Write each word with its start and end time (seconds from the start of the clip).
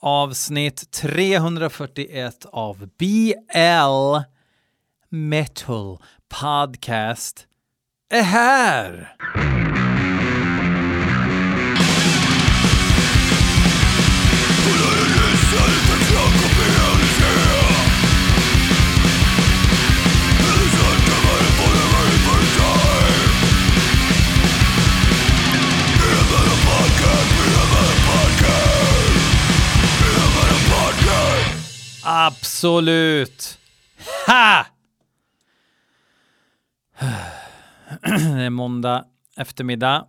Avsnitt 0.00 0.90
341 0.90 2.46
av 2.52 2.88
BL 2.98 4.16
Metal 5.08 5.98
Podcast 6.28 7.46
är 8.10 8.22
här! 8.22 9.16
Absolut! 32.26 33.58
Ha! 34.26 34.66
Det 38.00 38.44
är 38.44 38.50
måndag 38.50 39.04
eftermiddag. 39.36 40.06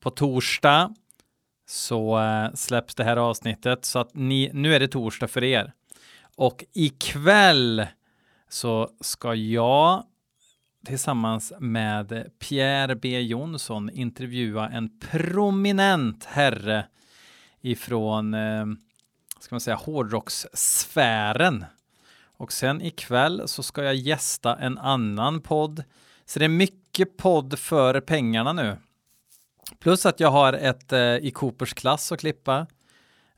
På 0.00 0.10
torsdag 0.10 0.94
så 1.66 2.20
eh, 2.20 2.54
släpps 2.54 2.94
det 2.94 3.04
här 3.04 3.16
avsnittet 3.16 3.84
så 3.84 3.98
att 3.98 4.14
ni, 4.14 4.50
nu 4.54 4.74
är 4.74 4.80
det 4.80 4.88
torsdag 4.88 5.28
för 5.28 5.44
er. 5.44 5.72
Och 6.36 6.64
ikväll 6.72 7.86
så 8.48 8.90
ska 9.00 9.34
jag 9.34 10.04
tillsammans 10.86 11.52
med 11.58 12.30
Pierre 12.38 12.96
B 12.96 13.20
Jonsson 13.20 13.90
intervjua 13.90 14.68
en 14.68 14.98
prominent 14.98 16.24
herre 16.24 16.86
ifrån 17.60 18.34
eh, 18.34 18.66
ska 19.42 19.54
man 19.54 19.60
säga, 19.60 19.76
hårdrockssfären. 19.76 21.64
Och 22.36 22.52
sen 22.52 22.82
ikväll 22.82 23.42
så 23.48 23.62
ska 23.62 23.84
jag 23.84 23.94
gästa 23.94 24.56
en 24.56 24.78
annan 24.78 25.40
podd. 25.40 25.84
Så 26.24 26.38
det 26.38 26.44
är 26.44 26.48
mycket 26.48 27.16
podd 27.16 27.58
för 27.58 28.00
pengarna 28.00 28.52
nu. 28.52 28.76
Plus 29.78 30.06
att 30.06 30.20
jag 30.20 30.30
har 30.30 30.52
ett 30.52 30.92
eh, 30.92 31.16
i 31.16 31.30
Coopers 31.34 31.74
klass 31.74 32.12
att 32.12 32.20
klippa 32.20 32.66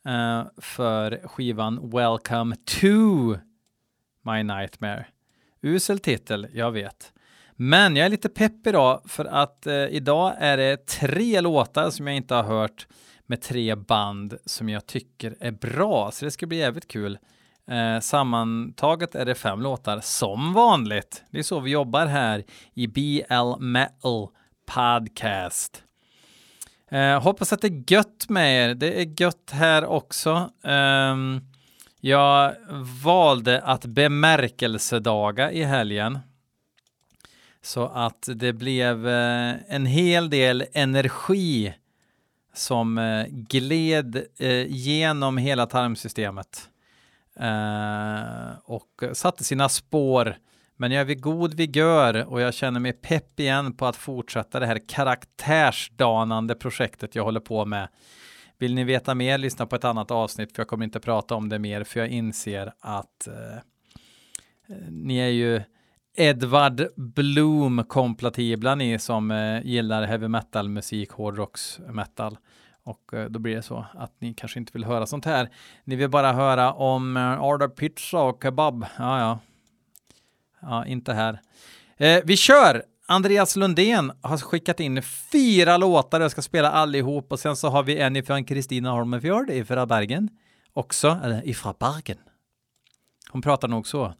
eh, 0.06 0.42
för 0.56 1.28
skivan 1.28 1.90
Welcome 1.90 2.56
to 2.56 2.86
My 4.22 4.42
Nightmare. 4.42 5.06
Usel 5.62 5.98
titel, 5.98 6.46
jag 6.52 6.72
vet. 6.72 7.12
Men 7.56 7.96
jag 7.96 8.06
är 8.06 8.10
lite 8.10 8.28
pepp 8.28 8.66
idag 8.66 9.02
för 9.06 9.24
att 9.24 9.66
eh, 9.66 9.74
idag 9.74 10.34
är 10.38 10.56
det 10.56 10.86
tre 10.86 11.40
låtar 11.40 11.90
som 11.90 12.06
jag 12.06 12.16
inte 12.16 12.34
har 12.34 12.42
hört 12.42 12.86
med 13.26 13.40
tre 13.40 13.74
band 13.74 14.38
som 14.44 14.68
jag 14.68 14.86
tycker 14.86 15.36
är 15.40 15.50
bra, 15.50 16.10
så 16.10 16.24
det 16.24 16.30
ska 16.30 16.46
bli 16.46 16.56
jävligt 16.56 16.88
kul. 16.88 17.18
Eh, 17.70 18.00
sammantaget 18.00 19.14
är 19.14 19.24
det 19.24 19.34
fem 19.34 19.60
låtar 19.60 20.00
som 20.00 20.52
vanligt. 20.52 21.22
Det 21.30 21.38
är 21.38 21.42
så 21.42 21.60
vi 21.60 21.70
jobbar 21.70 22.06
här 22.06 22.44
i 22.74 22.86
BL 22.86 23.58
Metal 23.60 24.28
Podcast. 24.66 25.82
Eh, 26.90 27.22
hoppas 27.22 27.52
att 27.52 27.60
det 27.60 27.68
är 27.68 27.92
gött 27.92 28.26
med 28.28 28.70
er. 28.70 28.74
Det 28.74 29.00
är 29.00 29.22
gött 29.22 29.50
här 29.52 29.84
också. 29.84 30.50
Eh, 30.64 31.16
jag 32.00 32.54
valde 33.04 33.60
att 33.60 33.84
bemärkelsedaga 33.84 35.52
i 35.52 35.62
helgen. 35.62 36.18
Så 37.62 37.86
att 37.86 38.28
det 38.34 38.52
blev 38.52 39.08
eh, 39.08 39.54
en 39.68 39.86
hel 39.86 40.30
del 40.30 40.64
energi 40.72 41.74
som 42.54 42.98
eh, 42.98 43.26
gled 43.28 44.26
eh, 44.38 44.66
genom 44.66 45.38
hela 45.38 45.66
tarmsystemet 45.66 46.68
eh, 47.40 48.58
och 48.64 49.02
satte 49.12 49.44
sina 49.44 49.68
spår. 49.68 50.36
Men 50.76 50.92
jag 50.92 51.00
är 51.00 51.04
vid 51.04 51.22
god 51.22 51.54
vigör 51.54 52.24
och 52.24 52.40
jag 52.40 52.54
känner 52.54 52.80
mig 52.80 52.92
pepp 52.92 53.40
igen 53.40 53.72
på 53.72 53.86
att 53.86 53.96
fortsätta 53.96 54.60
det 54.60 54.66
här 54.66 54.88
karaktärsdanande 54.88 56.54
projektet 56.54 57.14
jag 57.14 57.24
håller 57.24 57.40
på 57.40 57.64
med. 57.64 57.88
Vill 58.58 58.74
ni 58.74 58.84
veta 58.84 59.14
mer, 59.14 59.38
lyssna 59.38 59.66
på 59.66 59.76
ett 59.76 59.84
annat 59.84 60.10
avsnitt 60.10 60.54
för 60.54 60.60
jag 60.60 60.68
kommer 60.68 60.84
inte 60.84 61.00
prata 61.00 61.34
om 61.34 61.48
det 61.48 61.58
mer 61.58 61.84
för 61.84 62.00
jag 62.00 62.08
inser 62.08 62.72
att 62.80 63.26
eh, 63.26 63.56
eh 64.68 64.90
ni 64.90 65.18
är 65.18 65.28
ju 65.28 65.62
Edvard 66.16 66.88
Bloom 66.96 67.84
kompatibla 67.84 68.74
ni 68.74 68.98
som 68.98 69.30
eh, 69.30 69.66
gillar 69.66 70.02
heavy 70.02 70.28
metal 70.28 70.68
musik, 70.68 71.10
hårdrocks 71.10 71.80
metal. 71.92 72.38
Och 72.84 73.14
eh, 73.14 73.26
då 73.26 73.38
blir 73.38 73.56
det 73.56 73.62
så 73.62 73.86
att 73.94 74.12
ni 74.18 74.34
kanske 74.34 74.58
inte 74.58 74.72
vill 74.72 74.84
höra 74.84 75.06
sånt 75.06 75.24
här. 75.24 75.50
Ni 75.84 75.96
vill 75.96 76.10
bara 76.10 76.32
höra 76.32 76.72
om 76.72 77.16
eh, 77.16 77.44
order 77.44 77.68
pizza 77.68 78.22
och 78.22 78.42
kebab. 78.42 78.86
Ja, 78.98 79.20
ja. 79.20 79.38
Ja, 80.60 80.86
inte 80.86 81.12
här. 81.12 81.40
Eh, 81.96 82.20
vi 82.24 82.36
kör! 82.36 82.82
Andreas 83.06 83.56
Lundén 83.56 84.12
har 84.20 84.38
skickat 84.38 84.80
in 84.80 85.02
fyra 85.02 85.76
låtar. 85.76 86.20
Jag 86.20 86.30
ska 86.30 86.42
spela 86.42 86.70
allihop 86.70 87.32
och 87.32 87.40
sen 87.40 87.56
så 87.56 87.68
har 87.68 87.82
vi 87.82 87.98
en 87.98 88.16
ifrån 88.16 88.44
Kristina 88.44 88.90
Holmefjord 88.90 89.50
ifrån 89.50 89.88
Bergen 89.88 90.28
också, 90.72 91.20
eller 91.24 91.48
ifrån 91.48 91.74
Bergen. 91.78 92.18
Hon 93.30 93.42
pratar 93.42 93.68
nog 93.68 93.86
så. 93.86 94.14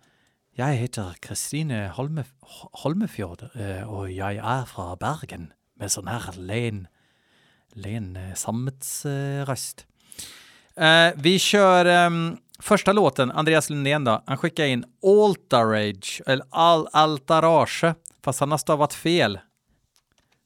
Jag 0.56 0.66
heter 0.66 1.15
Kristine 1.20 1.88
Holme, 1.88 2.25
Holmefjord 2.72 3.42
øh, 3.54 3.91
och 3.91 4.10
jag 4.10 4.34
är 4.37 4.65
från 4.65 4.98
Bergen 4.98 5.53
med 5.76 5.92
sån 5.92 6.09
här 6.09 6.32
len, 6.37 6.87
len 7.72 8.16
øh, 8.16 8.34
sammetsröst. 8.34 9.87
Øh, 10.76 11.12
vi 11.16 11.38
kör 11.38 12.06
um, 12.06 12.38
första 12.59 12.92
låten, 12.92 13.31
Andreas 13.31 13.70
Lundén 13.70 14.04
då. 14.04 14.22
Han 14.26 14.37
skickar 14.37 14.65
in 14.65 14.84
Altarage, 15.03 16.22
eller 16.26 16.47
al 16.50 16.88
Altarage, 16.92 17.94
fast 18.22 18.41
han 18.41 18.50
har 18.50 18.59
stavat 18.59 18.94
fel. 18.94 19.38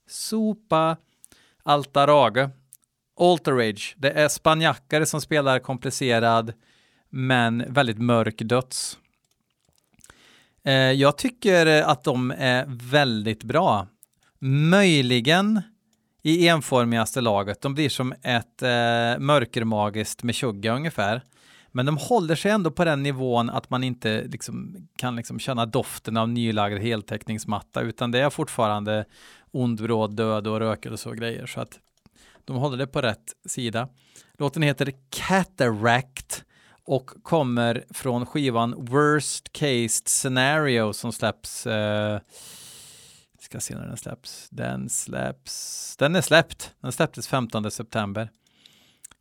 Sopa 0.08 0.96
Altarage. 1.62 2.50
Altarage, 3.20 3.94
det 3.96 4.10
är 4.10 4.28
spanjackare 4.28 5.06
som 5.06 5.20
spelar 5.20 5.58
komplicerad 5.58 6.52
men 7.10 7.64
väldigt 7.72 7.98
mörk 7.98 8.38
döds. 8.38 8.98
Eh, 10.68 10.74
jag 10.74 11.18
tycker 11.18 11.66
att 11.82 12.04
de 12.04 12.30
är 12.30 12.64
väldigt 12.68 13.44
bra. 13.44 13.86
Möjligen 14.70 15.62
i 16.22 16.48
enformigaste 16.48 17.20
laget. 17.20 17.60
De 17.60 17.74
blir 17.74 17.88
som 17.88 18.12
ett 18.22 18.62
eh, 18.62 19.18
mörkermagiskt 19.18 20.22
med 20.22 20.34
tjugga 20.34 20.74
ungefär. 20.74 21.22
Men 21.72 21.86
de 21.86 21.96
håller 21.96 22.34
sig 22.34 22.50
ändå 22.50 22.70
på 22.70 22.84
den 22.84 23.02
nivån 23.02 23.50
att 23.50 23.70
man 23.70 23.84
inte 23.84 24.22
liksom, 24.22 24.88
kan 24.96 25.16
liksom 25.16 25.38
känna 25.38 25.66
doften 25.66 26.16
av 26.16 26.28
nylagd 26.28 26.78
heltäckningsmatta, 26.78 27.80
utan 27.80 28.10
det 28.10 28.18
är 28.20 28.30
fortfarande 28.30 29.04
ond, 29.50 29.82
bråd, 29.82 30.16
död 30.16 30.46
och 30.46 30.58
rökelse 30.58 31.08
och 31.08 31.16
grejer. 31.16 31.46
Så 31.46 31.60
att 31.60 31.78
de 32.44 32.56
håller 32.56 32.76
det 32.76 32.86
på 32.86 33.02
rätt 33.02 33.32
sida. 33.46 33.88
Låten 34.38 34.62
heter 34.62 34.92
Cataract 35.10 36.44
och 36.88 37.10
kommer 37.22 37.84
från 37.90 38.26
skivan 38.26 38.74
Worst 38.78 39.52
Case 39.52 40.02
Scenario 40.06 40.92
som 40.92 41.12
släpps 41.12 41.66
eh, 41.66 42.20
ska 43.40 43.60
se 43.60 43.74
när 43.74 43.86
den 43.86 43.96
släpps. 43.96 44.48
Den 44.50 44.88
släpps. 44.88 45.96
Den 45.96 46.16
är 46.16 46.20
släppt. 46.20 46.74
Den 46.80 46.92
släpptes 46.92 47.28
15 47.28 47.70
september. 47.70 48.30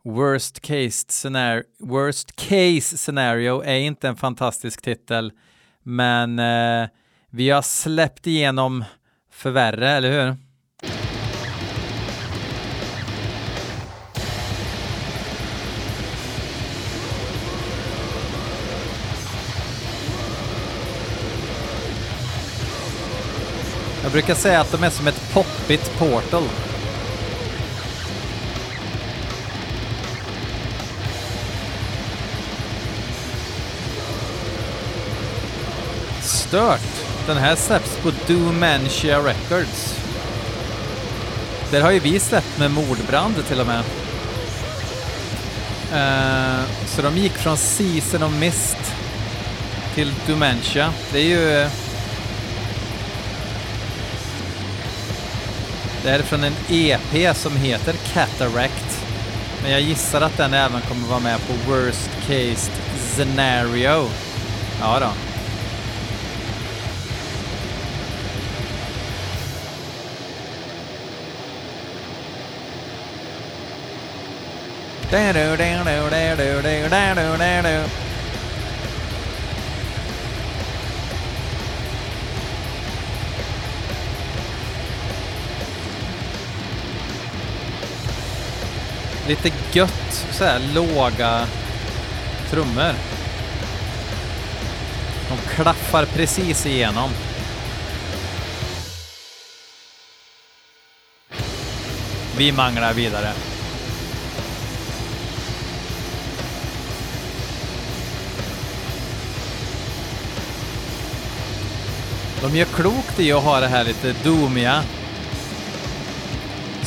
Worst 0.04 0.60
case 0.60 1.06
scenario, 1.10 1.64
worst 1.80 2.36
case 2.36 2.98
scenario 2.98 3.62
är 3.64 3.80
inte 3.80 4.08
en 4.08 4.16
fantastisk 4.16 4.82
titel, 4.82 5.32
men 5.84 6.40
eh, 6.40 6.90
vi 7.30 7.50
har 7.50 7.62
släppt 7.62 8.28
igenom 8.28 8.86
för 9.32 9.52
värre, 9.52 9.90
eller 9.90 10.12
hur? 10.12 10.36
Jag 24.08 24.12
brukar 24.12 24.36
säga 24.36 24.62
att 24.62 24.72
de 24.72 24.84
är 24.84 24.90
som 24.90 25.08
ett 25.08 25.34
poppigt 25.34 26.00
portal. 26.00 26.44
Stört. 36.22 36.82
Den 37.28 37.38
här 37.38 37.56
släpps 37.56 37.98
på 37.98 38.12
Doomantia 38.28 39.20
Records. 39.20 40.00
Där 41.72 41.82
har 41.82 41.92
ju 41.92 42.00
vi 42.00 42.20
släppt 42.20 42.60
med 42.60 42.72
mordbrand 42.72 43.46
till 43.48 43.60
och 43.60 43.68
med. 43.68 43.84
Uh, 45.94 46.66
så 46.86 47.02
de 47.02 47.18
gick 47.18 47.34
från 47.34 47.58
Season 47.58 48.24
of 48.24 48.34
Mist 48.40 48.94
till 49.96 50.14
Domantia. 50.28 50.94
Det 51.12 51.20
är 51.20 51.26
ju 51.26 51.52
eh, 51.52 51.70
Det 56.08 56.14
är 56.14 56.24
från 56.24 56.44
en 56.44 56.54
EP 56.70 57.38
som 57.38 57.56
heter 57.56 57.94
Cataract. 58.14 59.06
Men 59.62 59.72
jag 59.72 59.82
gissar 59.82 60.22
att 60.22 60.38
den 60.38 60.54
även 60.54 60.82
kommer 60.82 61.08
vara 61.08 61.20
med 61.20 61.40
på 61.48 61.72
Worst 61.72 62.10
Case 62.28 62.72
Scenario. 62.98 64.10
Ja 64.82 65.00
då. 65.00 65.10
Lite 89.28 89.52
gött 89.72 90.28
så 90.32 90.44
här 90.44 90.60
låga 90.76 91.48
trummor. 92.50 92.94
De 95.30 95.38
klaffar 95.56 96.06
precis 96.06 96.66
igenom. 96.66 97.10
Vi 102.38 102.52
manglar 102.52 102.94
vidare. 102.94 103.34
De 112.42 112.56
gör 112.56 112.66
klokt 112.66 113.20
i 113.20 113.32
att 113.32 113.44
ha 113.44 113.60
det 113.60 113.68
här 113.68 113.84
lite 113.84 114.14
doomiga. 114.24 114.84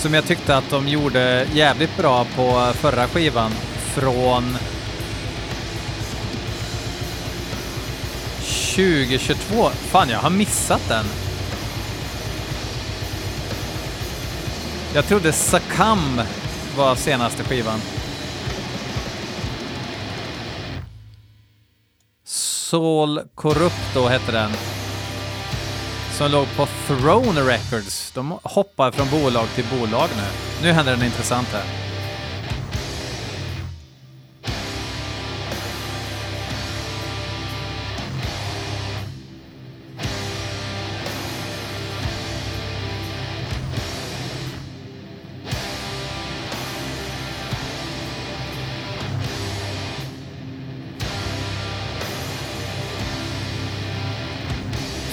Som 0.00 0.14
jag 0.14 0.24
tyckte 0.24 0.56
att 0.56 0.70
de 0.70 0.88
gjorde 0.88 1.46
jävligt 1.52 1.96
bra 1.96 2.26
på 2.36 2.72
förra 2.74 3.08
skivan 3.08 3.50
från 3.94 4.56
2022. 8.74 9.70
Fan, 9.70 10.08
jag 10.08 10.18
har 10.18 10.30
missat 10.30 10.88
den. 10.88 11.04
Jag 14.94 15.04
trodde 15.04 15.32
Sakam 15.32 16.20
var 16.76 16.94
senaste 16.94 17.44
skivan. 17.44 17.80
Soul 22.24 23.20
Corrupto 23.34 24.08
hette 24.08 24.32
den. 24.32 24.50
Som 26.20 26.30
låg 26.30 26.46
på 26.56 26.66
Throne 26.86 27.40
Records. 27.40 28.12
De 28.12 28.38
hoppar 28.42 28.90
från 28.90 29.22
bolag 29.22 29.48
till 29.54 29.64
bolag 29.64 30.08
nu. 30.16 30.22
Nu 30.62 30.72
händer 30.72 30.96
det 30.96 31.06
intressant 31.06 31.48
här. 31.48 31.64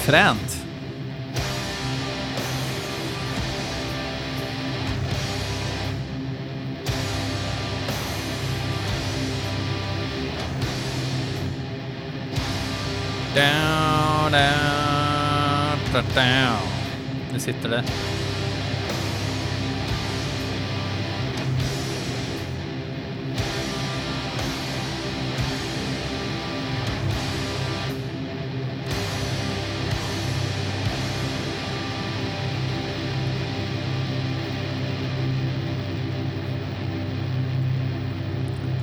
Fränt. 0.05 0.56
Down, 13.37 14.31
down, 14.31 15.77
down, 15.93 16.03
down. 16.15 16.67
Nu 17.33 17.39
sitter 17.39 17.69
det. 17.69 17.83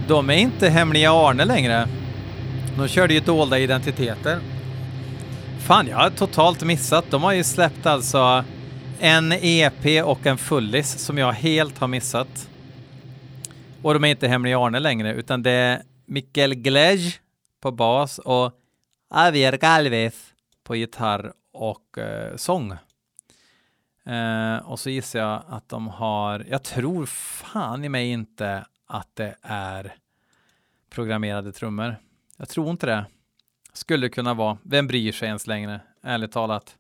De 0.09 0.31
är 0.31 0.35
inte 0.35 0.69
hemliga 0.69 1.13
Arne 1.13 1.45
längre. 1.45 1.89
De 2.77 2.89
körde 2.89 3.15
ju 3.15 3.21
dolda 3.21 3.59
identiteter. 3.59 4.41
Fan, 5.59 5.87
jag 5.87 5.97
har 5.97 6.11
totalt 6.11 6.65
missat. 6.65 7.05
De 7.11 7.23
har 7.23 7.33
ju 7.33 7.45
släppt 7.45 7.87
alltså 7.87 8.45
en 9.01 9.33
EP 9.33 10.05
och 10.05 10.27
en 10.27 10.39
fullis 10.39 10.99
som 10.99 11.19
jag 11.19 11.33
helt 11.33 11.79
har 11.79 11.89
missat. 11.89 12.51
Och 13.83 13.95
de 13.95 14.05
är 14.05 14.09
inte 14.09 14.29
hemliga 14.29 14.59
Arne 14.59 14.79
längre, 14.79 15.15
utan 15.15 15.43
det 15.43 15.51
är 15.51 15.83
Mikael 16.07 16.55
Glej 16.55 17.15
på 17.61 17.71
bas 17.71 18.19
och 18.19 18.53
Javier 19.15 19.57
Galvez 19.57 20.15
på 20.65 20.77
gitarr 20.77 21.33
och 21.53 21.99
eh, 21.99 22.37
sång. 22.37 22.73
Eh, 24.07 24.57
och 24.57 24.81
så 24.81 24.91
gissar 24.91 25.19
jag 25.19 25.43
att 25.49 25.69
de 25.69 25.89
har, 25.89 26.45
jag 26.49 26.63
tror 26.63 27.07
fan 27.07 27.85
i 27.85 27.89
mig 27.89 28.11
inte 28.11 28.67
att 28.87 29.17
det 29.17 29.37
är 29.43 29.95
programmerade 30.91 31.53
trummor. 31.53 31.97
Jag 32.45 32.49
tror 32.49 32.71
inte 32.71 32.87
det. 32.87 33.07
Skulle 33.73 34.09
kunna 34.09 34.35
vara. 34.35 34.59
Vem 34.63 34.87
bryr 34.87 35.13
sig 35.13 35.29
ens 35.29 35.47
längre, 35.47 35.81
ärligt 36.03 36.33
talat. 36.33 36.77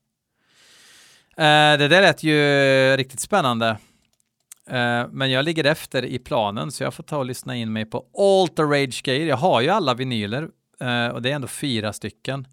Eh, 1.36 1.78
det 1.78 1.88
där 1.88 2.02
lät 2.02 2.22
ju 2.22 2.36
riktigt 2.96 3.20
spännande. 3.20 3.68
Eh, 4.66 5.06
men 5.10 5.30
jag 5.30 5.44
ligger 5.44 5.64
efter 5.64 6.04
i 6.04 6.18
planen 6.18 6.72
så 6.72 6.84
jag 6.84 6.94
får 6.94 7.02
ta 7.02 7.18
och 7.18 7.24
lyssna 7.24 7.56
in 7.56 7.72
mig 7.72 7.84
på 7.84 8.06
Alter 8.18 8.64
Rage 8.64 9.02
grejer. 9.04 9.26
Jag 9.26 9.36
har 9.36 9.60
ju 9.60 9.68
alla 9.68 9.94
vinyler 9.94 10.48
eh, 10.80 11.08
och 11.08 11.22
det 11.22 11.30
är 11.30 11.34
ändå 11.34 11.48
fyra 11.48 11.92
stycken. 11.92 12.48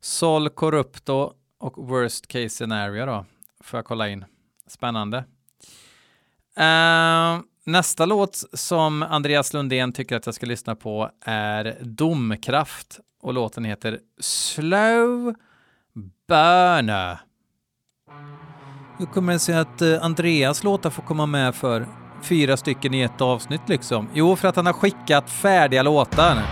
Sol 0.00 0.48
Corrupto 0.48 1.32
och 1.58 1.88
Worst 1.88 2.26
Case 2.26 2.48
Scenario 2.48 3.06
då. 3.06 3.24
Får 3.60 3.78
jag 3.78 3.84
kolla 3.84 4.08
in. 4.08 4.24
Spännande. 4.66 5.18
Eh, 6.56 7.40
Nästa 7.68 8.06
låt 8.06 8.44
som 8.52 9.02
Andreas 9.02 9.52
Lundén 9.52 9.92
tycker 9.92 10.16
att 10.16 10.26
jag 10.26 10.34
ska 10.34 10.46
lyssna 10.46 10.74
på 10.74 11.10
är 11.24 11.76
Domkraft 11.80 12.98
och 13.22 13.34
låten 13.34 13.64
heter 13.64 13.98
Slow 14.20 15.34
Burner. 16.28 17.18
Hur 18.98 19.06
kommer 19.06 19.32
det 19.32 19.38
sig 19.38 19.56
att 19.56 19.82
eh, 19.82 20.04
Andreas 20.04 20.64
låtar 20.64 20.90
får 20.90 21.02
komma 21.02 21.26
med 21.26 21.54
för 21.54 21.86
fyra 22.22 22.56
stycken 22.56 22.94
i 22.94 23.00
ett 23.00 23.20
avsnitt 23.20 23.68
liksom? 23.68 24.08
Jo, 24.14 24.36
för 24.36 24.48
att 24.48 24.56
han 24.56 24.66
har 24.66 24.72
skickat 24.72 25.30
färdiga 25.30 25.82
låtar. 25.82 26.42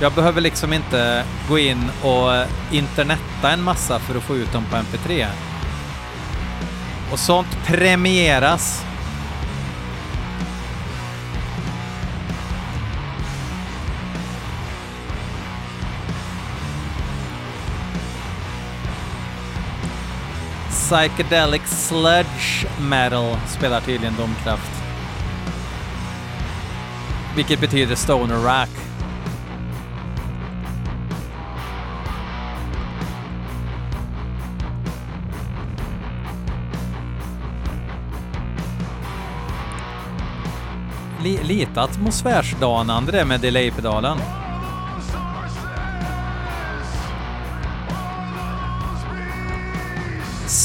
Jag 0.00 0.12
behöver 0.12 0.40
liksom 0.40 0.72
inte 0.72 1.24
gå 1.48 1.58
in 1.58 1.90
och 2.04 2.34
eh, 2.34 2.48
internetta 2.72 3.50
en 3.52 3.62
massa 3.62 3.98
för 3.98 4.16
att 4.16 4.22
få 4.22 4.36
ut 4.36 4.52
dem 4.52 4.64
på 4.70 4.76
MP3. 4.76 5.26
Och 7.12 7.18
sånt 7.18 7.58
premieras. 7.66 8.89
Psychedelic 20.90 21.66
Sludge 21.66 22.66
Metal 22.80 23.36
spelar 23.46 23.80
tydligen 23.80 24.14
Domkraft. 24.16 24.82
Vilket 27.36 27.60
betyder 27.60 27.94
Stoner 27.94 28.36
Rock. 28.36 28.70
lite 41.42 41.82
atmosfärsdanande 41.82 43.12
det 43.12 43.24
med 43.24 43.40
delay-pedalen. 43.40 44.39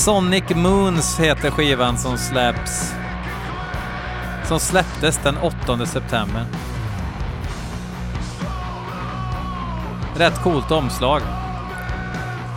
Sonic 0.05 0.55
Moons 0.55 1.19
heter 1.19 1.51
skivan 1.51 1.97
som 1.97 2.17
släpps. 2.17 2.93
Som 4.47 4.59
släpptes 4.59 5.17
den 5.23 5.37
8 5.37 5.85
september. 5.85 6.45
Rätt 10.15 10.43
coolt 10.43 10.71
omslag. 10.71 11.21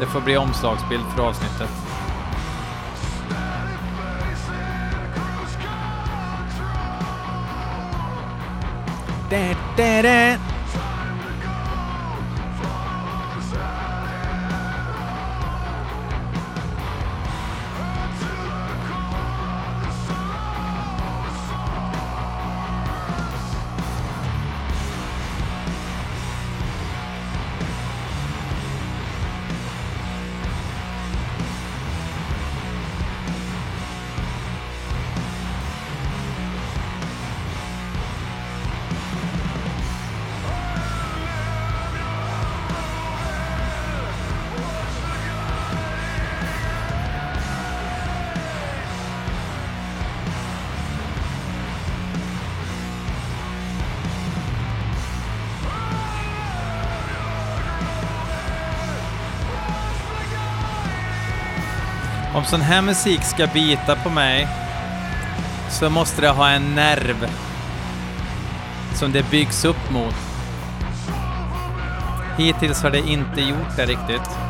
Det 0.00 0.06
får 0.06 0.20
bli 0.20 0.36
omslagsbild 0.36 1.02
för 1.16 1.22
avsnittet. 1.22 1.70
Da, 9.30 9.54
da, 9.76 10.02
da. 10.02 10.47
Om 62.38 62.44
sån 62.44 62.60
här 62.60 62.82
musik 62.82 63.22
ska 63.22 63.46
bita 63.46 63.96
på 63.96 64.10
mig 64.10 64.48
så 65.70 65.90
måste 65.90 66.20
det 66.20 66.28
ha 66.28 66.50
en 66.50 66.74
nerv 66.74 67.30
som 68.94 69.12
det 69.12 69.30
byggs 69.30 69.64
upp 69.64 69.90
mot. 69.90 70.14
Hittills 72.36 72.82
har 72.82 72.90
det 72.90 72.98
inte 72.98 73.40
gjort 73.40 73.76
det 73.76 73.86
riktigt. 73.86 74.47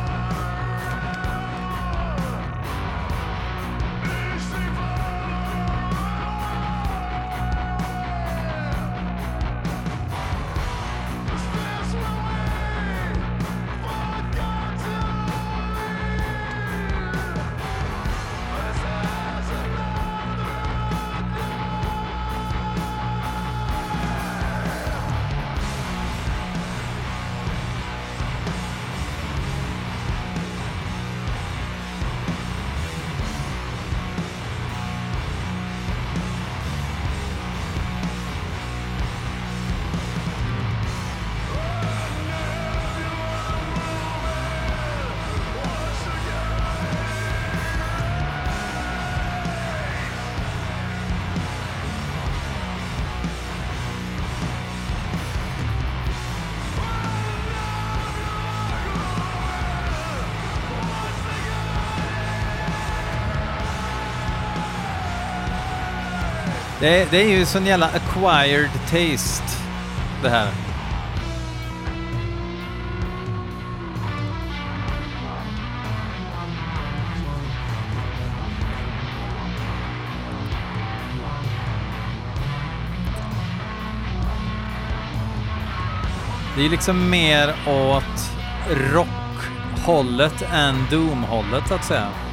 Det, 66.79 67.11
det 67.11 67.21
är 67.21 67.29
ju 67.29 67.45
sån 67.45 67.65
jävla 67.65 67.85
acquired 67.85 68.69
taste 68.89 69.43
det 70.23 70.29
här. 70.29 70.51
Det 86.55 86.65
är 86.65 86.69
liksom 86.69 87.09
mer 87.09 87.55
åt 87.67 88.31
rockhållet 88.93 90.41
än 90.41 90.75
doomhållet, 90.91 91.67
så 91.67 91.73
att 91.73 91.85
säga. 91.85 92.28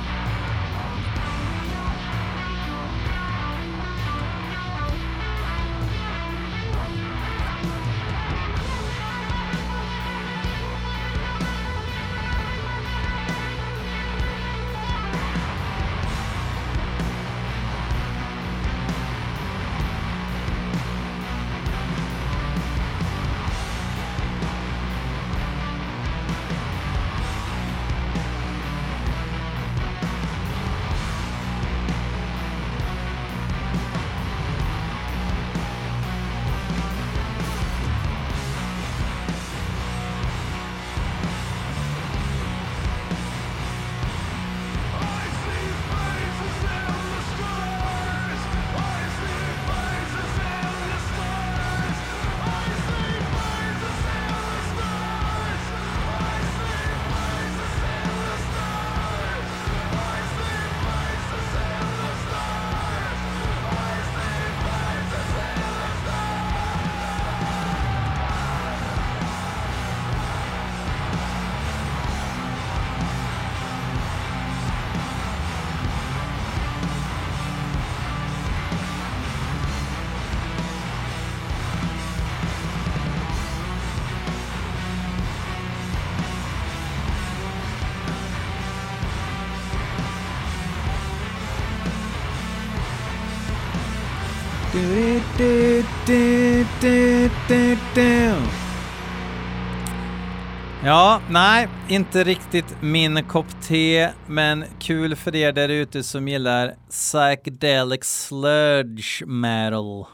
Ja, 100.85 101.21
nej, 101.30 101.68
inte 101.88 102.25
riktigt 102.25 102.76
min 102.80 103.25
kopp 103.25 103.47
te, 103.62 104.11
men 104.26 104.64
kul 104.80 105.16
för 105.16 105.37
er 105.37 105.52
där 105.52 105.68
ute 105.68 106.02
som 106.02 106.28
gillar 106.28 106.75
psychedelic 106.90 108.04
sludge 108.04 109.26
metal. 109.26 110.06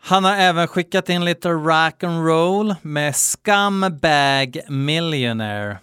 Han 0.00 0.24
har 0.24 0.36
även 0.36 0.68
skickat 0.68 1.08
in 1.08 1.24
lite 1.24 1.48
rock 1.48 2.02
and 2.02 2.26
roll 2.26 2.74
med 2.82 3.16
Scumbag 3.16 4.60
Millionaire. 4.68 5.78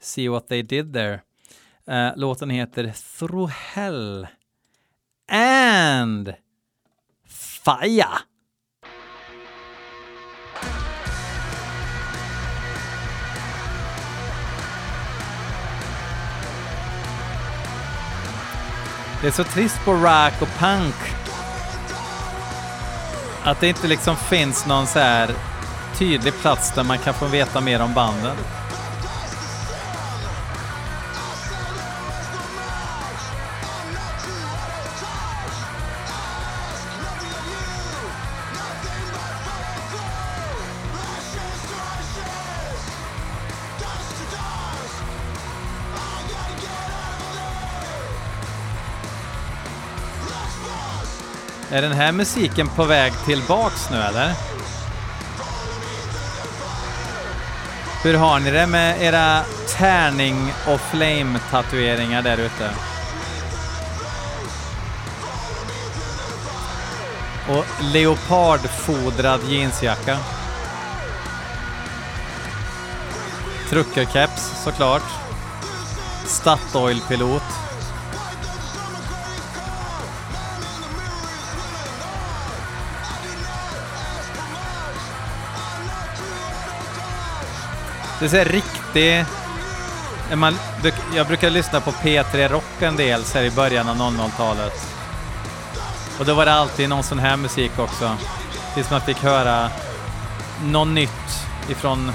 See 0.00 0.28
what 0.28 0.48
they 0.48 0.62
did 0.62 0.92
there. 0.92 1.20
Uh, 1.88 2.16
låten 2.16 2.50
heter 2.50 2.92
Through 3.18 3.52
Hell 3.52 4.26
and 5.32 6.34
Fire. 7.64 8.06
Det 19.20 19.28
är 19.28 19.30
så 19.30 19.44
trist 19.44 19.84
på 19.84 19.92
rock 19.92 20.42
och 20.42 20.48
punk. 20.58 20.94
Att 23.44 23.60
det 23.60 23.68
inte 23.68 23.88
liksom 23.88 24.16
finns 24.16 24.66
någon 24.66 24.86
så 24.86 24.98
här 24.98 25.30
tydlig 25.98 26.34
plats 26.40 26.72
där 26.74 26.84
man 26.84 26.98
kan 26.98 27.14
få 27.14 27.26
veta 27.26 27.60
mer 27.60 27.82
om 27.82 27.94
banden. 27.94 28.36
Är 51.72 51.82
den 51.82 51.92
här 51.92 52.12
musiken 52.12 52.68
på 52.68 52.84
väg 52.84 53.12
tillbaks 53.26 53.90
nu 53.90 53.96
eller? 53.96 54.32
Hur 58.02 58.14
har 58.14 58.40
ni 58.40 58.50
det 58.50 58.66
med 58.66 59.02
era 59.02 59.42
tärning 59.78 60.52
och 60.68 60.80
flame-tatueringar 60.80 62.22
där 62.22 62.38
ute? 62.38 62.70
Och 67.48 67.64
leopardfodrad 67.80 69.40
jeansjacka. 69.48 70.18
Truckerkeps 73.68 74.64
såklart. 74.64 75.10
Statoil-pilot. 76.26 77.61
Det 88.22 88.26
är 88.26 88.30
så 88.30 88.36
här 88.36 88.44
riktig... 88.44 89.24
Man, 90.36 90.56
jag 91.14 91.26
brukar 91.26 91.50
lyssna 91.50 91.80
på 91.80 91.90
P3 91.90 92.48
Rock 92.48 92.82
en 92.82 92.96
del 92.96 93.24
så 93.24 93.38
här 93.38 93.44
i 93.44 93.50
början 93.50 93.88
av 93.88 93.96
00-talet. 93.96 94.86
Och 96.18 96.24
då 96.24 96.34
var 96.34 96.46
det 96.46 96.52
alltid 96.52 96.88
någon 96.88 97.02
sån 97.02 97.18
här 97.18 97.36
musik 97.36 97.78
också. 97.78 98.16
Tills 98.74 98.90
man 98.90 99.00
fick 99.00 99.16
höra 99.16 99.70
något 100.64 100.88
nytt 100.88 101.46
ifrån 101.68 102.12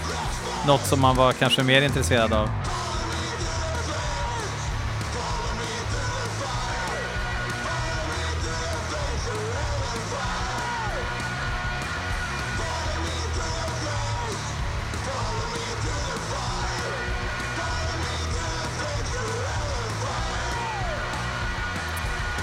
något 0.68 0.86
som 0.86 1.02
man 1.02 1.16
var 1.16 1.34
kanske 1.34 1.64
mer 1.64 1.82
intresserad 1.82 2.34
av. 2.34 2.50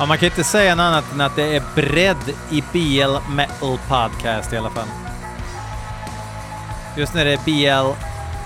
Ja, 0.04 0.08
man 0.08 0.18
kan 0.18 0.26
inte 0.26 0.44
säga 0.44 0.74
något 0.74 0.84
annat 0.84 1.12
än 1.12 1.20
att 1.20 1.36
det 1.36 1.56
är 1.56 1.62
bredd 1.74 2.34
i 2.50 2.62
BL 2.72 3.32
Metal 3.34 3.78
Podcast 3.88 4.52
i 4.52 4.56
alla 4.56 4.70
fall. 4.70 4.88
Just 6.96 7.14
nu 7.14 7.20
är 7.20 7.24
det 7.24 7.44
BL 7.44 7.92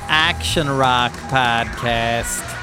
Action 0.08 0.78
Rock 0.78 1.12
Podcast. 1.30 2.57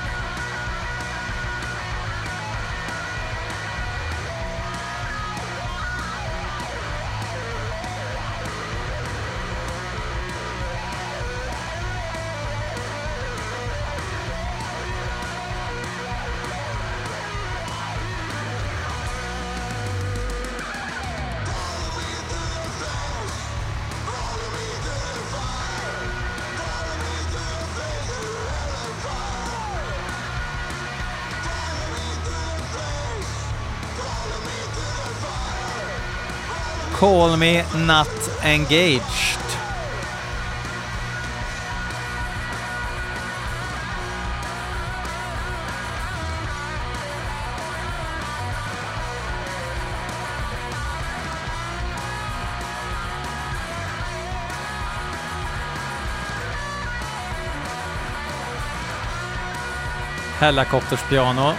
Call 37.06 37.38
me 37.38 37.64
not 37.86 38.08
engaged. 38.42 39.38
Helikopterspiano. 60.40 61.56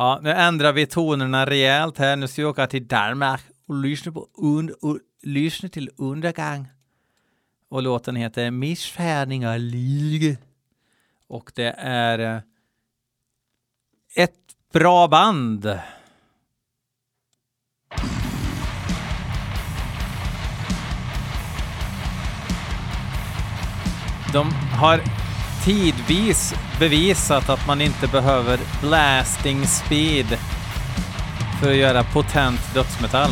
Ja, 0.00 0.20
nu 0.22 0.30
ändrar 0.30 0.72
vi 0.72 0.86
tonerna 0.86 1.46
rejält 1.46 1.98
här. 1.98 2.16
Nu 2.16 2.28
ska 2.28 2.42
vi 2.42 2.46
åka 2.46 2.66
till 2.66 2.88
Danmark 2.88 3.40
och 3.66 3.74
lyssna, 3.74 4.12
på 4.12 4.28
und 4.34 4.70
och 4.70 4.98
lyssna 5.22 5.68
till 5.68 5.90
Undergång. 5.96 6.68
Och 7.68 7.82
låten 7.82 8.16
heter 8.16 8.50
Missfärdiga 8.50 9.56
Lyge. 9.56 10.36
Och 11.28 11.52
det 11.54 11.74
är 11.78 12.18
eh, 12.18 12.42
ett 14.16 14.72
bra 14.72 15.08
band. 15.08 15.78
De 24.32 24.50
har 24.78 25.00
tidvis 25.64 26.54
bevisat 26.78 27.48
att 27.48 27.66
man 27.66 27.80
inte 27.80 28.06
behöver 28.06 28.58
blasting 28.80 29.66
speed 29.66 30.38
för 31.60 31.70
att 31.70 31.76
göra 31.76 32.04
potent 32.04 32.74
dödsmetall. 32.74 33.30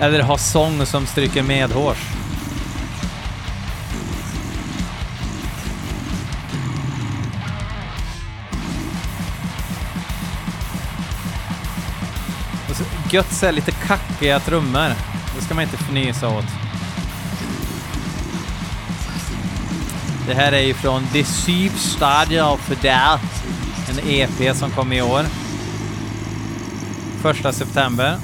Eller 0.00 0.22
ha 0.22 0.38
sång 0.38 0.86
som 0.86 1.06
stryker 1.06 1.42
medhårs. 1.42 1.98
Gött 13.10 13.32
så 13.32 13.46
gött 13.46 13.54
lite 13.54 13.70
kackiga 13.70 14.40
trummor. 14.40 15.13
Det 15.36 15.44
ska 15.44 15.54
man 15.54 15.64
inte 15.64 15.76
fnysa 15.76 16.28
åt. 16.28 16.44
Det 20.26 20.34
här 20.34 20.52
är 20.52 20.60
ju 20.60 20.74
från 20.74 21.06
De 21.12 21.24
Syv 21.24 21.70
Stadier 21.70 22.58
the 22.68 22.74
Death. 22.74 23.24
En 23.88 24.10
EP 24.10 24.56
som 24.56 24.70
kom 24.70 24.92
i 24.92 25.02
år. 25.02 25.24
Första 27.22 27.52
september. 27.52 28.16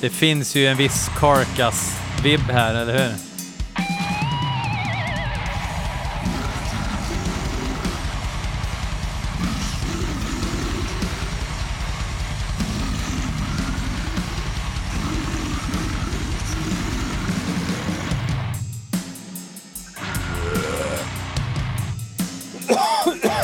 Det 0.00 0.10
finns 0.10 0.56
ju 0.56 0.66
en 0.66 0.76
viss 0.76 1.10
Carcass-vibb 1.18 2.50
här, 2.50 2.74
eller 2.74 2.98
hur? 2.98 3.25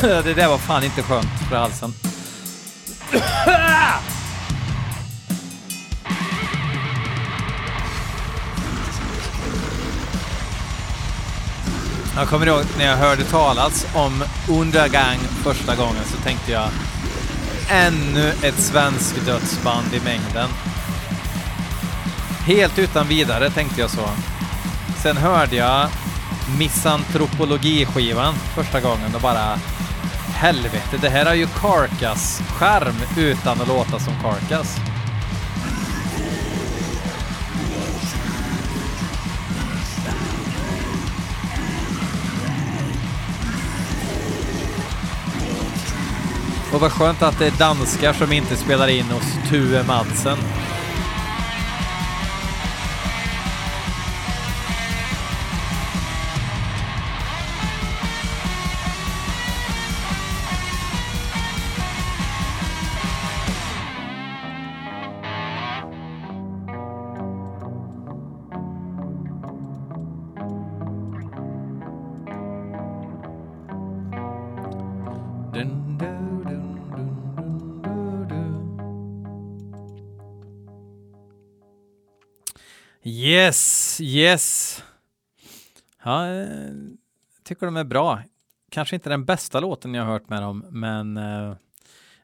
det 0.23 0.33
där 0.33 0.47
var 0.47 0.57
fan 0.57 0.83
inte 0.83 1.03
skönt 1.03 1.27
för 1.49 1.55
halsen. 1.55 1.93
Jag 12.15 12.27
kommer 12.27 12.47
ihåg 12.47 12.61
när 12.77 12.85
jag 12.85 12.97
hörde 12.97 13.23
talas 13.23 13.87
om 13.93 14.23
Undergang 14.49 15.17
första 15.17 15.75
gången 15.75 16.03
så 16.05 16.17
tänkte 16.17 16.51
jag 16.51 16.69
ännu 17.69 18.33
ett 18.43 18.59
svensk 18.59 19.25
dödsband 19.25 19.93
i 19.93 19.99
mängden. 19.99 20.49
Helt 22.45 22.79
utan 22.79 23.07
vidare 23.07 23.49
tänkte 23.49 23.81
jag 23.81 23.89
så. 23.89 24.09
Sen 25.03 25.17
hörde 25.17 25.55
jag 25.55 25.89
Missantropologi-skivan 26.57 28.33
första 28.55 28.81
gången 28.81 29.15
och 29.15 29.21
bara 29.21 29.59
helvete, 30.43 30.97
det 31.01 31.09
här 31.09 31.25
är 31.25 31.33
ju 31.33 31.47
Carcass-skärm 31.47 32.95
utan 33.17 33.61
att 33.61 33.67
låta 33.67 33.99
som 33.99 34.13
Carcass. 34.21 34.77
Och 46.73 46.81
vad 46.81 46.91
skönt 46.91 47.21
att 47.21 47.39
det 47.39 47.47
är 47.47 47.51
danskar 47.59 48.13
som 48.13 48.31
inte 48.31 48.55
spelar 48.55 48.87
in 48.87 49.05
hos 49.05 49.49
Tue 49.49 49.83
Madsen. 49.83 50.37
Yes, 83.05 83.99
yes. 84.01 84.83
Ja, 86.03 86.27
eh, 86.27 86.47
tycker 87.43 87.65
de 87.65 87.77
är 87.77 87.83
bra. 87.83 88.21
Kanske 88.71 88.95
inte 88.95 89.09
den 89.09 89.25
bästa 89.25 89.59
låten 89.59 89.93
jag 89.93 90.03
har 90.03 90.11
hört 90.11 90.29
med 90.29 90.41
dem, 90.41 90.65
men 90.69 91.17
eh, 91.17 91.55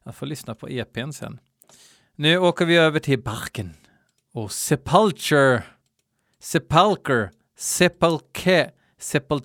jag 0.03 0.15
får 0.15 0.25
lyssna 0.25 0.55
på 0.55 0.69
EPn 0.69 1.11
sen. 1.11 1.39
Nu 2.15 2.37
åker 2.37 2.65
vi 2.65 2.77
över 2.77 2.99
till 2.99 3.23
Barken 3.23 3.73
och 4.33 4.51
Sepulture. 4.51 5.63
Sepulcher. 6.39 7.31
Sepulke. 7.57 8.71
Sepul 8.99 9.41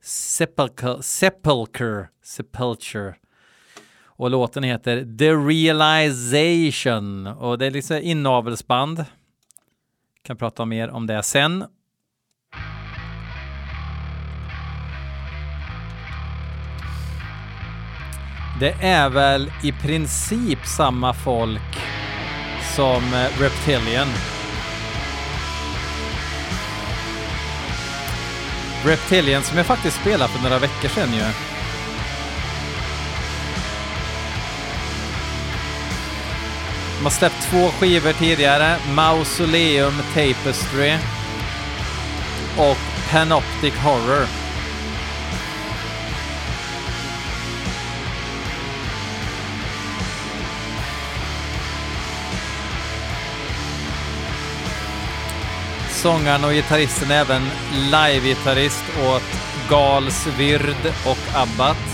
Sepulcher. 0.00 1.02
Sepulcher. 1.02 2.08
Sepulture. 2.22 3.14
Och 4.04 4.30
låten 4.30 4.62
heter 4.62 5.16
The 5.18 5.32
Realization 5.32 7.26
och 7.26 7.58
det 7.58 7.66
är 7.66 7.70
liksom 7.70 7.96
inavelsband. 7.96 9.04
Kan 10.26 10.36
prata 10.36 10.64
mer 10.64 10.90
om 10.90 11.06
det 11.06 11.22
sen. 11.22 11.64
Det 18.60 18.72
är 18.80 19.08
väl 19.08 19.52
i 19.62 19.72
princip 19.72 20.66
samma 20.66 21.14
folk 21.14 21.78
som 22.76 23.14
eh, 23.14 23.40
Reptilian. 23.40 24.08
Reptilian 28.84 29.42
som 29.42 29.56
jag 29.56 29.66
faktiskt 29.66 30.00
spelade 30.00 30.32
för 30.32 30.42
några 30.42 30.58
veckor 30.58 30.88
sedan 30.88 31.14
ju. 31.14 31.49
De 37.00 37.04
har 37.04 37.10
släppt 37.10 37.50
två 37.50 37.68
skivor 37.68 38.12
tidigare, 38.12 38.76
Mausoleum 38.94 39.94
Tapestry 40.14 40.96
och 42.56 42.76
Panoptic 43.10 43.74
Horror. 43.74 44.26
Sångaren 55.90 56.44
och 56.44 56.52
gitarristen 56.52 57.10
är 57.10 57.20
även 57.20 57.42
live-gitarrist 57.72 58.84
åt 59.06 59.22
Gals 59.70 60.26
Vird 60.26 60.92
och 61.06 61.18
Abbat. 61.34 61.89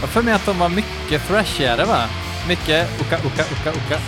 Jag 0.00 0.06
har 0.06 0.12
för 0.12 0.22
mig 0.22 0.34
att 0.34 0.46
de 0.46 0.58
var 0.58 0.68
mycket 0.68 1.28
thrashigare 1.28 1.84
va? 1.84 2.04
Mycket 2.48 3.00
uka, 3.00 3.16
uka, 3.16 3.42
uka, 3.42 3.70
uka. 3.70 3.98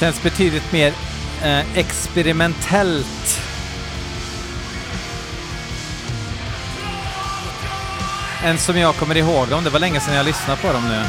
Känns 0.00 0.22
betydligt 0.22 0.72
mer 0.72 0.92
eh, 1.42 1.78
experimentellt. 1.78 3.40
Än 8.44 8.58
som 8.58 8.78
jag 8.78 8.94
kommer 8.94 9.16
ihåg 9.16 9.48
dem. 9.48 9.64
Det 9.64 9.70
var 9.70 9.80
länge 9.80 10.00
sedan 10.00 10.14
jag 10.14 10.26
lyssnade 10.26 10.60
på 10.60 10.72
dem 10.72 10.88
nu. 10.88 11.04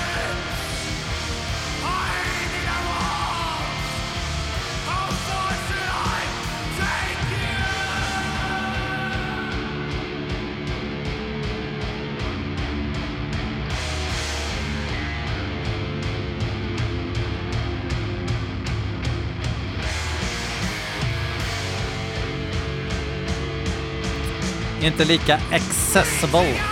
Inte 24.81 25.05
lika 25.05 25.39
accessible. 25.51 26.70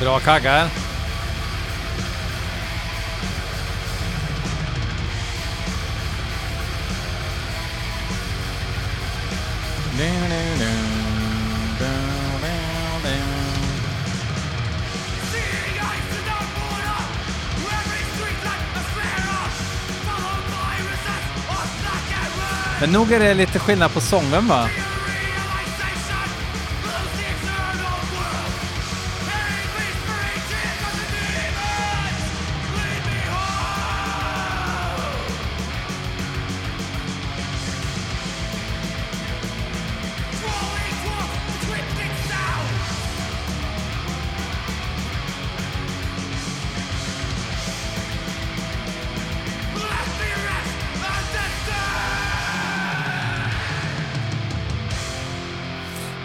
Bra 0.00 0.18
kaggar. 0.20 0.68
Men 22.80 22.92
nog 22.92 23.12
är 23.12 23.20
det 23.20 23.34
lite 23.34 23.58
skillnad 23.58 23.92
på 23.92 24.00
sången 24.00 24.48
va? 24.48 24.68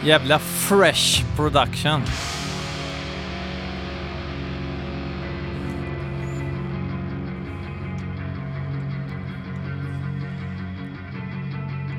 Jävla 0.06 0.40
fresh 0.40 1.24
production. 1.36 2.04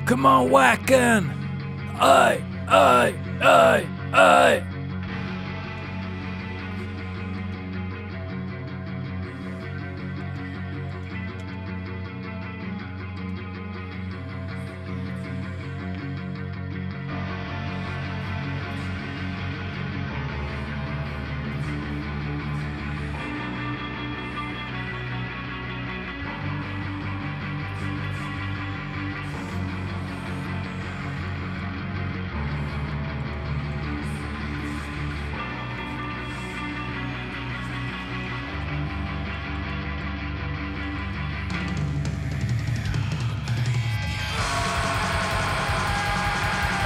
Come 0.05 0.25
on, 0.25 0.49
Wacken! 0.49 1.27
Aj, 1.99 2.39
aj, 2.67 3.13
aj, 3.43 3.83
aj! 4.13 4.76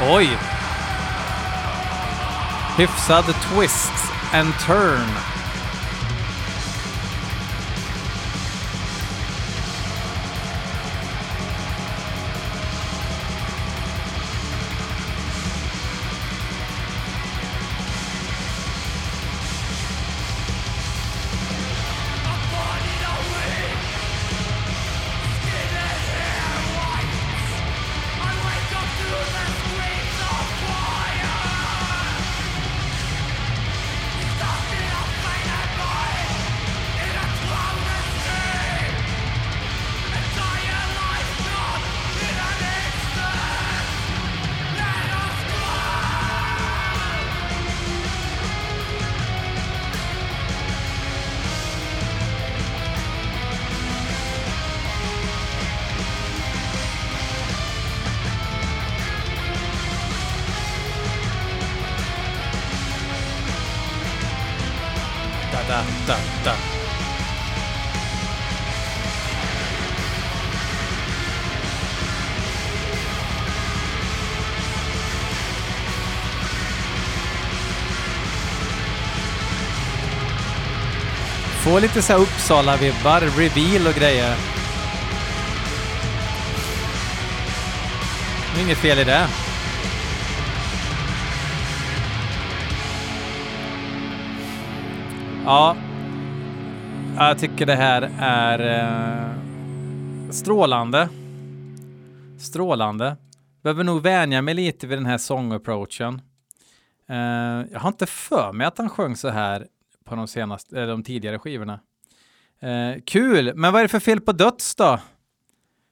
Oj! 0.03 0.25
Hyfsad 2.75 3.27
twist 3.53 3.93
and 4.33 4.51
turn. 4.61 5.07
Få 81.71 81.79
lite 81.79 82.01
så 82.01 82.13
här 82.13 82.19
Uppsala-vibbar, 82.19 83.21
reveal 83.21 83.87
och 83.87 83.93
grejer. 83.93 84.35
Det 88.53 88.61
är 88.61 88.65
inget 88.65 88.77
fel 88.77 88.99
i 88.99 89.03
det. 89.03 89.27
Ja, 95.45 95.75
jag 97.17 97.39
tycker 97.39 97.65
det 97.65 97.75
här 97.75 98.11
är 98.19 98.79
eh, 98.79 100.31
strålande. 100.31 101.09
Strålande. 102.39 103.17
Behöver 103.63 103.83
nog 103.83 104.01
vänja 104.01 104.41
mig 104.41 104.53
lite 104.53 104.87
vid 104.87 104.97
den 104.97 105.05
här 105.05 105.17
sångapproachen. 105.17 106.21
Eh, 107.09 107.17
jag 107.71 107.79
har 107.79 107.87
inte 107.87 108.05
för 108.05 108.53
mig 108.53 108.67
att 108.67 108.77
han 108.77 108.89
sjöng 108.89 109.15
så 109.15 109.29
här 109.29 109.67
på 110.11 110.15
de, 110.15 110.27
senaste, 110.27 110.77
eller 110.77 110.87
de 110.87 111.03
tidigare 111.03 111.39
skivorna. 111.39 111.79
Eh, 112.61 113.01
kul, 113.05 113.51
men 113.55 113.73
vad 113.73 113.79
är 113.79 113.85
det 113.85 113.89
för 113.89 113.99
fel 113.99 114.21
på 114.21 114.31
Döds 114.31 114.75
då? 114.75 114.99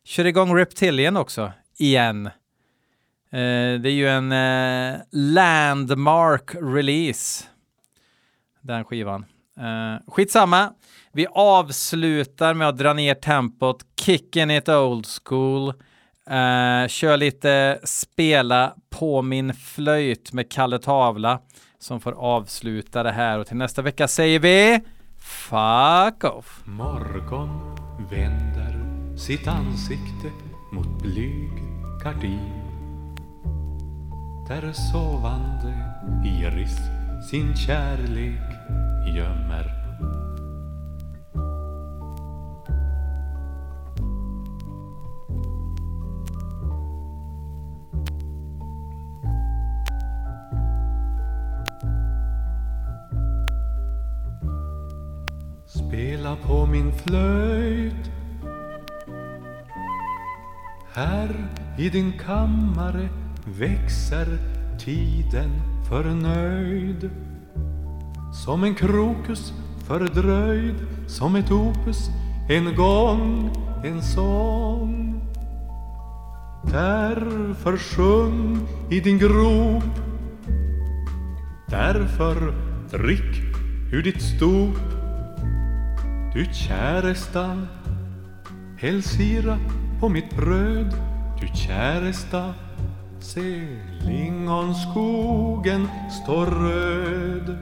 Kör 0.03 0.25
igång 0.25 0.55
Reptilian 0.55 1.17
också, 1.17 1.51
igen. 1.77 2.25
Eh, 2.25 2.31
det 3.81 3.89
är 3.89 3.91
ju 3.91 4.09
en 4.09 4.31
eh, 4.31 5.01
landmark 5.11 6.55
release, 6.55 7.45
den 8.61 8.83
skivan. 8.83 9.25
Eh, 9.57 10.11
skitsamma. 10.11 10.73
Vi 11.11 11.27
avslutar 11.31 12.53
med 12.53 12.67
att 12.67 12.77
dra 12.77 12.93
ner 12.93 13.13
tempot, 13.13 13.77
kicken 14.01 14.51
it 14.51 14.69
old 14.69 15.05
school. 15.23 15.73
Uh, 16.29 16.87
kör 16.87 17.17
lite 17.17 17.79
spela 17.83 18.75
på 18.89 19.21
min 19.21 19.53
flöjt 19.53 20.33
med 20.33 20.51
Kalle 20.51 20.79
Tavla 20.79 21.39
som 21.79 21.99
får 21.99 22.11
avsluta 22.11 23.03
det 23.03 23.11
här. 23.11 23.39
Och 23.39 23.47
till 23.47 23.57
nästa 23.57 23.81
vecka 23.81 24.07
säger 24.07 24.39
vi 24.39 24.79
Fuck 25.19 26.23
off! 26.23 26.61
Morgon 26.65 27.75
vänder 28.11 28.79
sitt 29.17 29.47
ansikte 29.47 30.31
mot 30.71 31.01
blyg 31.01 31.49
gardin. 32.03 32.53
Där 34.47 34.73
sovande 34.73 35.73
Iris 36.25 36.77
sin 37.29 37.55
kärlek 37.55 38.49
gömmer. 39.15 39.79
Spela 55.99 56.35
på 56.35 56.65
min 56.65 56.91
flöjt. 56.93 58.11
Här 60.93 61.49
i 61.77 61.89
din 61.89 62.13
kammare 62.25 63.09
växer 63.45 64.27
tiden 64.79 65.49
förnöjd. 65.89 67.09
Som 68.45 68.63
en 68.63 68.75
krokus 68.75 69.53
fördröjd 69.87 70.75
Som 71.07 71.35
ett 71.35 71.51
opus 71.51 72.09
en 72.49 72.75
gång 72.75 73.49
en 73.85 74.01
sång. 74.01 75.21
Därför 76.71 77.77
sjung 77.77 78.67
i 78.89 78.99
din 78.99 79.17
grop. 79.17 79.83
Därför 81.69 82.53
drick 82.91 83.41
ur 83.91 84.03
ditt 84.03 84.21
stop. 84.21 84.88
Du 86.39 86.45
käresta 86.53 87.67
Häll 88.77 89.03
sirap 89.03 89.59
på 89.99 90.09
mitt 90.09 90.35
bröd. 90.35 90.93
Du 91.41 91.47
käresta 91.47 92.53
Se 93.19 93.67
lingonskogen 94.01 95.87
står 96.23 96.45
röd. 96.45 97.57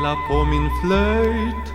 Spela 0.00 0.16
på 0.28 0.44
min 0.44 0.70
flöjt. 0.80 1.74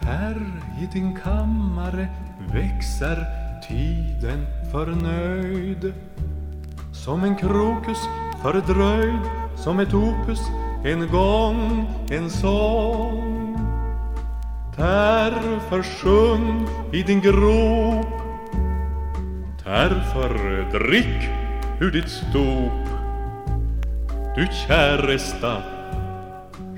Här 0.00 0.36
i 0.80 0.86
din 0.92 1.16
kammare 1.16 2.08
växer 2.52 3.26
tiden 3.68 4.46
förnöjd 4.72 5.94
Som 6.92 7.24
en 7.24 7.36
krokus 7.36 7.98
fördröjd 8.42 9.20
Som 9.56 9.78
ett 9.78 9.94
opus 9.94 10.40
en 10.84 11.08
gång 11.08 11.86
en 12.10 12.30
sång. 12.30 13.56
Därför 14.76 15.82
sjung 15.82 16.68
i 16.92 17.02
din 17.02 17.20
grop. 17.20 18.06
Därför 19.64 20.62
drick 20.78 21.28
ur 21.80 21.90
ditt 21.90 22.08
stop. 22.08 22.88
Du 24.36 24.46
käresta 24.66 25.62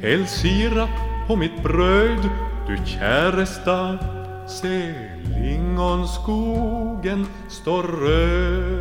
Häll 0.02 0.26
sirap 0.26 0.90
på 1.26 1.36
mitt 1.36 1.62
bröd. 1.62 2.28
Du 2.66 2.76
käresta 2.86 3.98
Se 4.48 4.94
lingonskogen 5.40 7.26
står 7.48 7.82
röd. 7.82 8.79